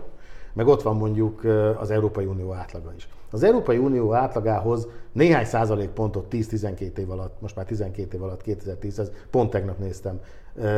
[0.56, 1.44] meg ott van mondjuk
[1.80, 3.08] az Európai Unió átlaga is.
[3.32, 9.00] Az Európai Unió átlagához néhány százalékpontot 10-12 év alatt, most már 12 év alatt, 2010
[9.00, 10.20] ez pont tegnap néztem,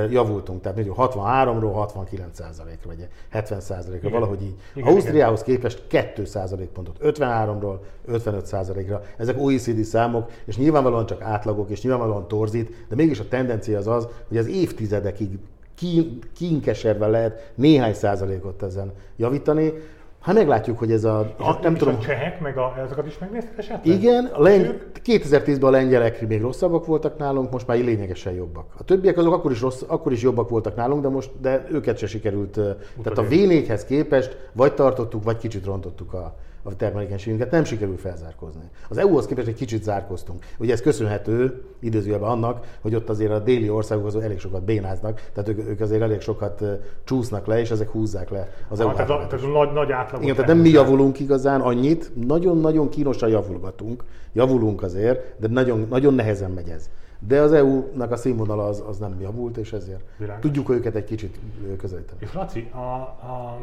[0.09, 0.61] javultunk.
[0.61, 4.55] Tehát mondjuk 63-ról 69 százalékra, vagy 70 százalékra, valahogy így.
[4.75, 5.55] Igen, Ausztriához igen.
[5.55, 9.01] képest 2 százalékpontot, 53-ról 55 százalékra.
[9.17, 13.87] Ezek OECD számok, és nyilvánvalóan csak átlagok, és nyilvánvalóan torzít, de mégis a tendencia az
[13.87, 15.39] az, hogy az évtizedekig
[15.77, 19.73] kín, kínkeserve lehet néhány százalékot ezen javítani.
[20.19, 21.33] Ha meglátjuk, hogy ez a...
[21.39, 21.95] És a nem tudom.
[21.95, 23.95] A csehek, meg a, ezeket is megnéztek esetleg?
[23.95, 28.73] Igen, a lengy, 2010-ben a lengyelek még rosszabbak voltak nálunk, most már lényegesen jobbak.
[28.77, 31.97] A többiek azok akkor is, rossz, akkor is jobbak voltak nálunk, de most de őket
[31.97, 32.57] se sikerült.
[32.57, 36.35] Utána tehát a V4-hez képest vagy tartottuk, vagy kicsit rontottuk a,
[36.67, 38.61] a termelékenységünket, nem sikerül felzárkozni.
[38.89, 40.45] Az EU-hoz képest egy kicsit zárkoztunk.
[40.57, 45.29] Ugye ez köszönhető időzőjelben annak, hogy ott azért a déli országok azok elég sokat bénáznak,
[45.33, 46.63] tehát ők, ők azért elég sokat
[47.03, 48.95] csúsznak le, és ezek húzzák le az EU-t.
[48.95, 50.23] Tehát, tehát a nagy, nagy átlagot.
[50.23, 54.03] Igen, tehát nem mi javulunk igazán annyit, nagyon-nagyon kínosan javulgatunk,
[54.33, 56.89] javulunk azért, de nagyon, nagyon nehezen megy ez.
[57.27, 60.41] De az EU-nak a színvonala az, az nem javult, és ezért Világos.
[60.41, 61.39] tudjuk őket egy kicsit
[61.77, 62.19] közelíteni.
[62.19, 63.57] És Laci, a, a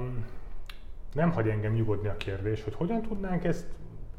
[1.15, 3.67] nem hagy engem nyugodni a kérdés, hogy hogyan tudnánk ezt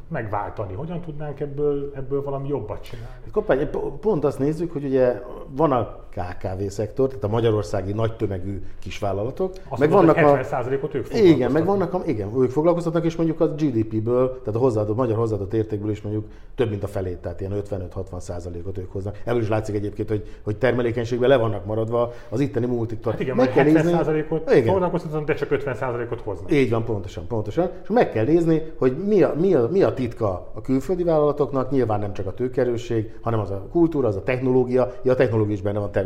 [0.07, 0.73] megváltani?
[0.73, 3.29] Hogyan tudnánk ebből, ebből valami jobbat csinálni?
[3.31, 8.61] Koppány, pont azt nézzük, hogy ugye van a KKV szektor, tehát a magyarországi nagy tömegű
[8.79, 9.53] kisvállalatok.
[9.67, 13.39] Azt meg mondod, vannak 70%-ot ők Igen, meg vannak, a, igen, ők foglalkoztatnak, és mondjuk
[13.39, 16.25] a GDP-ből, tehát a hozzáadott, magyar hozzáadott értékből is mondjuk
[16.55, 19.21] több mint a felét, tehát ilyen 55-60%-ot ők hoznak.
[19.23, 23.05] Ebből is látszik egyébként, hogy, hogy termelékenységben le vannak maradva az itteni multik.
[23.05, 26.51] Hát igen, meg kell 70%-ot foglalkoztatnak, de csak 50%-ot hoznak.
[26.51, 27.69] Így van, pontosan, pontosan.
[27.83, 31.71] És meg kell nézni, hogy mi a, mi a, mi a titka a külföldi vállalatoknak,
[31.71, 35.53] nyilván nem csak a tőkerősség, hanem az a kultúra, az a technológia, ja, a technológia
[35.53, 36.04] is benne van természetesen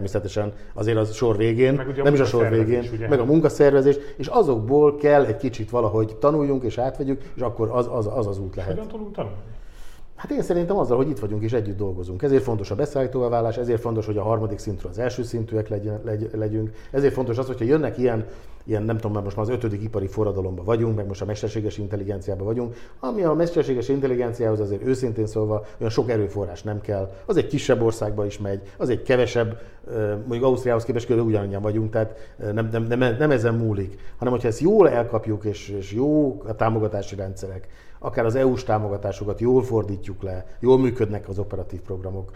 [0.73, 3.07] azért az sor végén, nem is a sor végén, ugye?
[3.07, 7.89] meg a munkaszervezés, és azokból kell egy kicsit valahogy tanuljunk és átvegyük, és akkor az
[7.91, 8.71] az, az, az út lehet.
[8.71, 9.38] Hogyan tudunk tanulni?
[10.19, 12.21] Hát én szerintem azzal, hogy itt vagyunk és együtt dolgozunk.
[12.21, 16.29] Ezért fontos a beszállítóvá ezért fontos, hogy a harmadik szintről az első szintűek legyen, legy,
[16.34, 16.71] legyünk.
[16.91, 18.25] Ezért fontos az, hogyha jönnek ilyen,
[18.63, 21.77] ilyen nem tudom, mert most már az ötödik ipari forradalomban vagyunk, meg most a mesterséges
[21.77, 27.12] intelligenciában vagyunk, ami a mesterséges intelligenciához azért őszintén szólva olyan sok erőforrás nem kell.
[27.25, 29.62] Az egy kisebb országba is megy, az egy kevesebb,
[30.17, 31.25] mondjuk Ausztriához képest kb.
[31.25, 35.69] ugyanannyian vagyunk, tehát nem, nem, nem, nem ezen múlik, hanem hogyha ezt jól elkapjuk és,
[35.69, 37.67] és jó a támogatási rendszerek,
[37.99, 42.31] akár az EU-s támogatásokat jól fordítjuk le, jól működnek az operatív programok,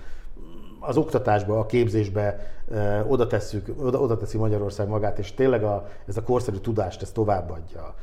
[0.80, 2.54] az oktatásba, a képzésbe
[3.08, 7.13] oda, tesszük, oda, oda teszi Magyarország magát, és tényleg a, ez a korszerű tudást ezt
[7.13, 7.95] továbbadja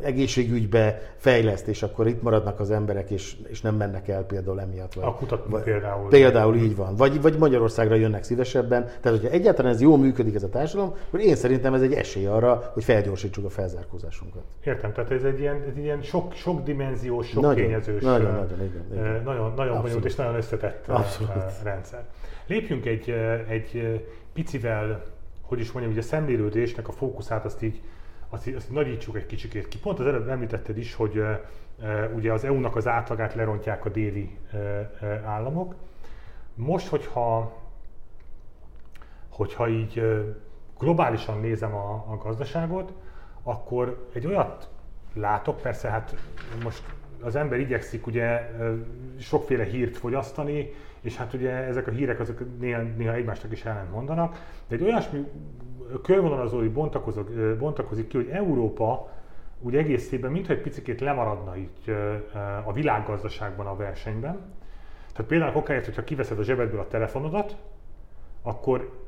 [0.00, 4.94] egészségügybe fejleszt, és akkor itt maradnak az emberek, és, és nem mennek el például emiatt.
[4.94, 6.08] Vagy, a kutatni például.
[6.08, 6.96] Például így van.
[6.96, 8.84] Vagy, vagy Magyarországra jönnek szívesebben.
[8.84, 12.26] Tehát, hogyha egyáltalán ez jól működik ez a társadalom, akkor én szerintem ez egy esély
[12.26, 14.42] arra, hogy felgyorsítsuk a felzárkózásunkat.
[14.64, 18.64] Értem, tehát ez egy ilyen, egy ilyen sok, sok dimenziós, sok nagyon, kényezős, nagyon, nagyon,
[18.64, 19.22] igen, igen.
[19.24, 21.32] nagyon, nagyon bonyolult és nagyon összetett Abszolút.
[21.62, 22.04] rendszer.
[22.46, 23.10] Lépjünk egy,
[23.48, 24.00] egy
[24.32, 25.02] picivel,
[25.42, 27.80] hogy is mondjam, hogy a szemlélődésnek a fókuszát azt így
[28.28, 29.78] azt, azt nagyítsuk egy kicsikét ki.
[29.78, 31.22] Pont az előbb említetted is, hogy
[32.14, 34.38] ugye az EU-nak az átlagát lerontják a déli
[35.24, 35.74] államok.
[36.54, 37.56] Most, hogyha,
[39.28, 40.24] hogyha így
[40.78, 42.92] globálisan nézem a, a gazdaságot,
[43.42, 44.68] akkor egy olyat
[45.14, 46.16] látok, persze hát
[46.62, 46.82] most
[47.20, 48.50] az ember igyekszik ugye
[49.18, 50.72] sokféle hírt fogyasztani,
[51.06, 54.82] és hát ugye ezek a hírek azok néha, néha egymásnak is ellent mondanak, de egy
[54.82, 55.26] olyasmi
[56.02, 59.08] körvonalazói bontakozik, bontakozik ki, hogy Európa
[59.60, 61.94] úgy egészében mintha egy picit lemaradna így
[62.64, 64.38] a világgazdaságban a versenyben.
[65.12, 67.56] Tehát például okáért, hogyha kiveszed a zsebedből a telefonodat,
[68.42, 69.04] akkor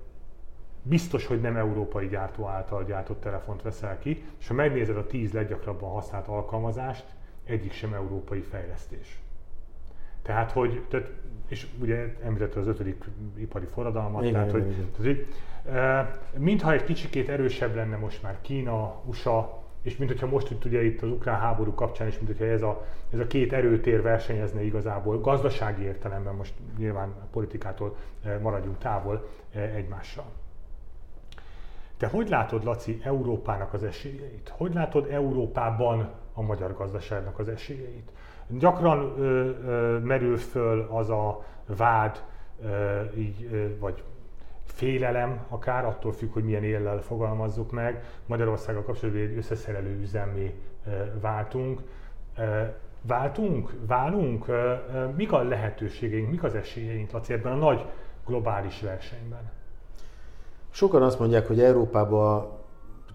[0.82, 5.32] biztos, hogy nem európai gyártó által gyártott telefont veszel ki, és ha megnézed a 10
[5.32, 7.04] leggyakrabban használt alkalmazást,
[7.44, 9.18] egyik sem európai fejlesztés.
[10.22, 11.10] Tehát, hogy, tehát,
[11.48, 13.04] és ugye említette az ötödik
[13.36, 14.90] ipari forradalmat, igen, tehát, igen, hogy, igen.
[14.92, 20.50] tehát, hogy mintha egy kicsikét erősebb lenne most már Kína, USA, és mint hogyha most
[20.50, 23.52] itt ugye itt az ukrán háború kapcsán is, mint hogyha ez a, ez a két
[23.52, 27.96] erőtér versenyezne igazából, gazdasági értelemben most nyilván a politikától
[28.42, 30.26] maradjunk távol egymással.
[31.98, 34.52] Te hogy látod, Laci, Európának az esélyeit?
[34.56, 38.10] Hogy látod Európában a magyar gazdaságnak az esélyeit?
[38.48, 42.24] Gyakran ö, ö, merül föl az a vád,
[42.64, 44.02] ö, így, ö, vagy
[44.64, 48.04] félelem, akár attól függ, hogy milyen éllel fogalmazzuk meg.
[48.26, 50.54] Magyarországgal kapcsolatban egy összeszerelő üzemé
[51.20, 51.80] váltunk.
[53.02, 53.72] Váltunk?
[53.86, 54.46] Válunk?
[55.16, 57.84] Mik a lehetőségeink, mik az esélyeink, Laci, ebben a nagy
[58.26, 59.50] globális versenyben?
[60.70, 62.56] Sokan azt mondják, hogy Európában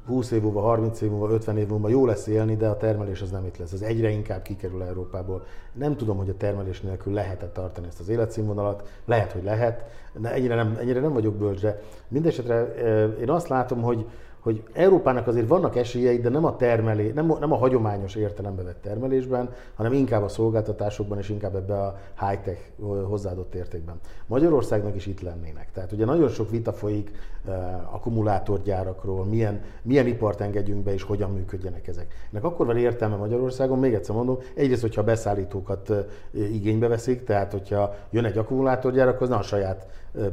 [0.05, 3.21] 20 év múlva, 30 év múlva, 50 év múlva jó lesz élni, de a termelés
[3.21, 3.71] az nem itt lesz.
[3.71, 5.45] Ez egyre inkább kikerül Európából.
[5.73, 8.89] Nem tudom, hogy a termelés nélkül lehet-e tartani ezt az életszínvonalat.
[9.05, 9.83] Lehet, hogy lehet.
[10.13, 14.05] De ennyire nem, ennyire nem vagyok bölcs, de mindesetre eh, én azt látom, hogy
[14.43, 18.81] hogy Európának azért vannak esélyei, de nem a termelé, nem, nem a hagyományos értelembe vett
[18.81, 22.59] termelésben, hanem inkább a szolgáltatásokban és inkább ebbe a high-tech
[23.07, 23.99] hozzáadott értékben.
[24.25, 25.71] Magyarországnak is itt lennének.
[25.71, 27.11] Tehát ugye nagyon sok vita folyik
[27.45, 27.53] uh,
[27.93, 32.13] akkumulátorgyárakról, milyen, milyen ipart engedjünk be és hogyan működjenek ezek.
[32.31, 37.51] Ennek akkor van értelme Magyarországon, még egyszer mondom, egyrészt, hogyha beszállítókat uh, igénybe veszik, tehát
[37.51, 39.87] hogyha jön egy akkumulátorgyár, akkor az nem a saját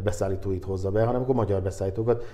[0.04, 2.24] beszállítóit hozza be, hanem akkor magyar beszállítókat.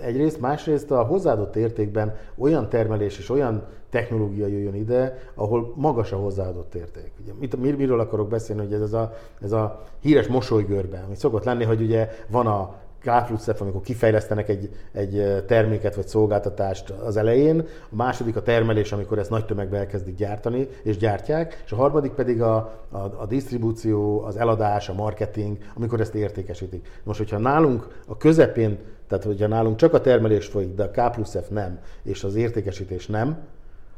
[0.00, 6.16] Egyrészt, másrészt a hozzáadott értékben olyan termelés és olyan technológia jöjjön ide, ahol magas a
[6.16, 7.12] hozzáadott érték.
[7.22, 11.44] Ugye, mit, miről akarok beszélni, hogy ez, ez, a, ez a híres mosolygörbe, ami szokott
[11.44, 16.90] lenni, hogy ugye van a K plusz F, amikor kifejlesztenek egy, egy terméket vagy szolgáltatást
[16.90, 21.72] az elején, a második a termelés, amikor ezt nagy tömegben elkezdik gyártani, és gyártják, és
[21.72, 22.54] a harmadik pedig a,
[22.90, 27.00] a, a disztribúció, az eladás, a marketing, amikor ezt értékesítik.
[27.02, 31.48] Most, hogyha nálunk a közepén, tehát hogyha nálunk csak a termelés folyik, de a K
[31.48, 33.38] nem, és az értékesítés nem,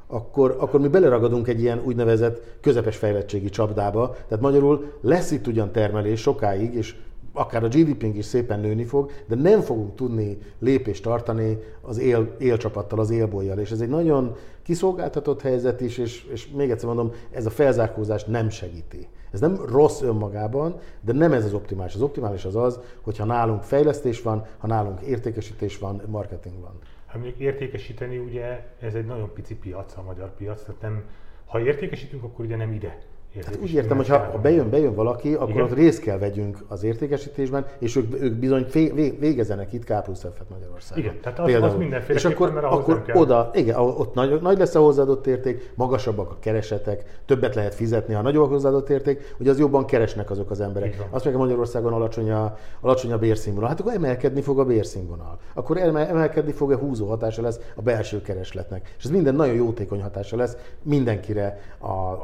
[0.06, 4.16] akkor, akkor mi beleragadunk egy ilyen úgynevezett közepes fejlettségi csapdába.
[4.28, 6.96] Tehát magyarul lesz itt ugyan termelés sokáig, és
[7.32, 12.36] akár a GDP-nk is szépen nőni fog, de nem fogunk tudni lépést tartani az él,
[12.38, 13.58] élcsapattal, az élbolyjal.
[13.58, 18.26] És ez egy nagyon kiszolgáltatott helyzet is, és, és még egyszer mondom, ez a felzárkózást
[18.26, 19.08] nem segíti.
[19.32, 21.94] Ez nem rossz önmagában, de nem ez az optimális.
[21.94, 26.78] Az optimális az az, hogyha nálunk fejlesztés van, ha nálunk értékesítés van, marketing van.
[27.06, 31.04] Ha még értékesíteni, ugye ez egy nagyon pici piac, a magyar piac, tehát nem,
[31.46, 32.98] ha értékesítünk, akkor ugye nem ide
[33.40, 35.62] Hát úgy értem, hogy ha bejön, bejön valaki, akkor Igen?
[35.62, 40.20] ott részt kell vegyünk az értékesítésben, és ők, ők bizony fé, végezenek itt K plusz
[40.20, 41.04] F-et Magyarországon.
[41.04, 41.72] Igen, tehát az, Például.
[41.72, 43.16] az mindenféle És akkor, mert akkor kell.
[43.16, 48.14] oda, igen, ott nagy, nagy lesz a hozzáadott érték, magasabbak a keresetek, többet lehet fizetni,
[48.14, 51.06] ha nagyobb a hozzáadott érték, hogy az jobban keresnek azok az emberek.
[51.10, 53.68] Azt meg Magyarországon alacsony a, alacsony a bérszínvonal.
[53.68, 55.38] Hát akkor emelkedni fog a bérszínvonal.
[55.54, 58.94] Akkor emelkedni fog a húzó hatása lesz a belső keresletnek.
[58.98, 61.60] És ez minden nagyon jótékony hatása lesz mindenkire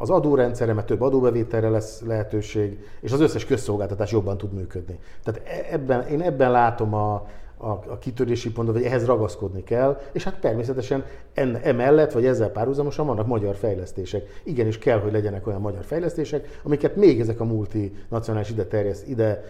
[0.00, 4.98] az adórendszerre, mert több adóbevételre lesz lehetőség, és az összes közszolgáltatás jobban tud működni.
[5.24, 10.00] Tehát e- ebben, én ebben látom a, a, a kitörési pontot, vagy ehhez ragaszkodni kell,
[10.12, 14.40] és hát természetesen enne, emellett, vagy ezzel párhuzamosan vannak magyar fejlesztések.
[14.44, 19.44] Igenis kell, hogy legyenek olyan magyar fejlesztések, amiket még ezek a multinacionális ide terjeszt, ide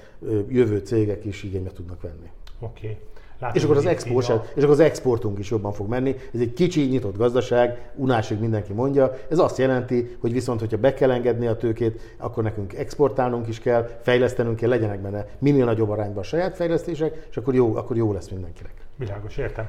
[0.49, 2.31] jövő cégek is igénybe tudnak venni.
[2.61, 2.87] Oké.
[2.87, 2.99] Okay.
[3.41, 4.45] Látom, és akkor, az export, a...
[4.55, 6.17] és akkor az exportunk is jobban fog menni.
[6.35, 9.13] Ez egy kicsi, nyitott gazdaság, unásig mindenki mondja.
[9.29, 13.61] Ez azt jelenti, hogy viszont, hogyha be kell engedni a tőkét, akkor nekünk exportálnunk is
[13.61, 17.97] kell, fejlesztenünk kell, legyenek benne minél nagyobb arányban a saját fejlesztések, és akkor jó, akkor
[17.97, 18.75] jó lesz mindenkinek.
[18.97, 19.69] Világos, értem.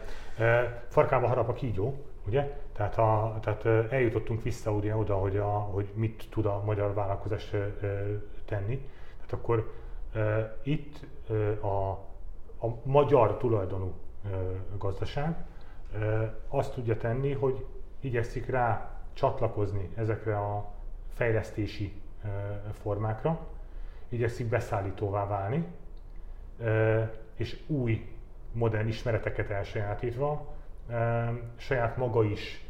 [0.88, 1.94] Farkába harap a kígyó,
[2.28, 2.58] ugye?
[2.76, 7.50] Tehát, a, tehát eljutottunk vissza ugye oda, hogy, a, hogy mit tud a magyar vállalkozás
[8.46, 8.88] tenni.
[9.16, 9.72] Tehát akkor
[10.64, 11.06] itt
[11.64, 12.08] a
[12.62, 13.94] a magyar tulajdonú
[14.78, 15.36] gazdaság
[16.48, 17.66] azt tudja tenni, hogy
[18.00, 20.72] igyekszik rá csatlakozni ezekre a
[21.14, 22.02] fejlesztési
[22.72, 23.48] formákra,
[24.10, 25.66] igyekszik beszállítóvá válni,
[27.36, 28.16] és új
[28.52, 30.54] modern ismereteket elsajátítva
[31.56, 32.66] saját maga is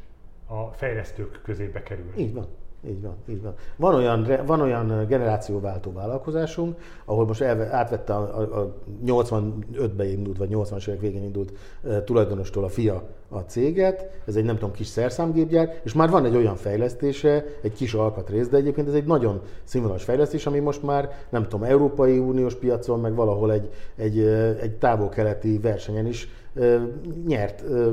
[0.45, 2.13] a fejlesztők közébe kerül.
[2.17, 2.47] Így van.
[2.87, 3.53] Így van, így van.
[3.75, 8.73] Van olyan, van olyan generációváltó vállalkozásunk, ahol most elve, átvette a, a, a
[9.05, 11.53] 85-ben indult, vagy 80-as évek végén indult
[11.87, 16.25] e, tulajdonostól a fia a céget, ez egy nem tudom kis szerszámgépgyár, és már van
[16.25, 20.83] egy olyan fejlesztése, egy kis alkatrész, de egyébként ez egy nagyon színvonalas fejlesztés, ami most
[20.83, 24.19] már nem tudom, Európai Uniós piacon, meg valahol egy, egy,
[24.61, 26.79] egy távol-keleti versenyen is e,
[27.27, 27.89] nyert, e,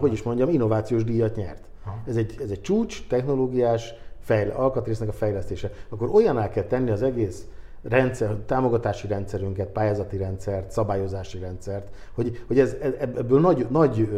[0.00, 1.62] hogy is mondjam, innovációs díjat nyert.
[2.06, 7.02] Ez egy, ez egy csúcs, technológiás, fejl, alkatrésznek a fejlesztése, akkor olyaná kell tenni az
[7.02, 7.46] egész
[7.82, 14.08] rendszer, támogatási rendszerünket, pályázati rendszert, szabályozási rendszert, hogy, hogy ez, ebből nagy, nagy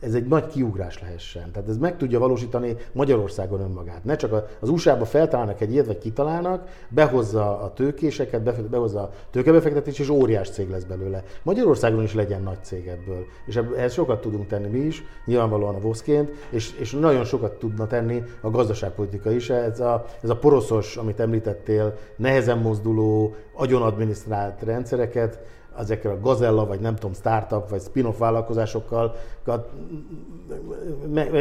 [0.00, 1.50] ez egy nagy kiugrás lehessen.
[1.52, 4.04] Tehát ez meg tudja valósítani Magyarországon önmagát.
[4.04, 9.98] Ne csak az USA-ba feltalálnak egy ilyet, vagy kitalálnak, behozza a tőkéseket, behozza a tőkebefektetés,
[9.98, 11.22] és óriás cég lesz belőle.
[11.42, 13.24] Magyarországon is legyen nagy cég ebből.
[13.46, 17.86] És ehhez sokat tudunk tenni mi is, nyilvánvalóan a voszként, és, és nagyon sokat tudna
[17.86, 19.50] tenni a gazdaságpolitika is.
[19.50, 25.38] Ez a, ez a poroszos, amit említettél, nehezen mozduló, agyonadminisztrált rendszereket,
[25.78, 29.14] ezekkel a gazella, vagy nem tudom, startup, vagy spin-off vállalkozásokkal,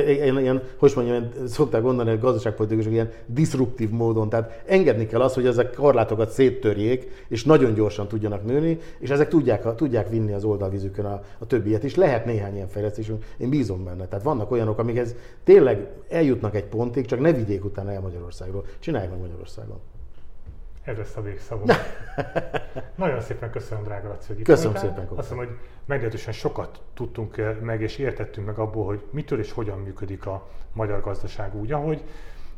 [0.07, 5.45] ilyen, hogy mondjam, szokták mondani a gazdaságpolitikusok ilyen disruptív módon, tehát engedni kell az, hogy
[5.45, 11.05] ezek korlátokat széttörjék, és nagyon gyorsan tudjanak nőni, és ezek tudják, tudják vinni az oldalvízükön
[11.05, 11.95] a, a többiet is.
[11.95, 14.07] Lehet néhány ilyen fejlesztésünk, én bízom benne.
[14.07, 18.65] Tehát vannak olyanok, amikhez tényleg eljutnak egy pontig, csak ne vigyék utána el Magyarországról.
[18.79, 19.79] Csinálják meg Magyarországon.
[20.85, 21.71] Ez lesz a végszavunk.
[22.95, 24.91] Nagyon szépen köszönöm, drága Laci, hogy itt Köszönöm voltál.
[24.91, 25.17] szépen.
[25.17, 29.51] Azt mondom, hogy meglehetősen sokat tudtunk eh, meg és értettünk meg abból, hogy mitől és
[29.51, 32.03] hogyan működik a magyar gazdaság úgy, ahogy.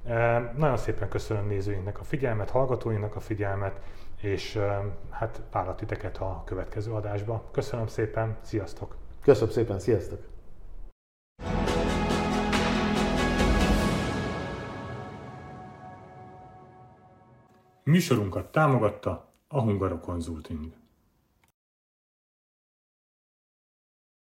[0.06, 3.80] Eh, nagyon szépen köszönöm nézőinknek a figyelmet, hallgatóinknak a figyelmet,
[4.22, 4.78] és eh,
[5.10, 7.44] hát vállalt titeket a következő adásba.
[7.52, 8.96] Köszönöm szépen, sziasztok!
[9.22, 10.20] Köszönöm szépen, sziasztok!
[17.88, 20.74] Műsorunkat támogatta a Hungaro Consulting.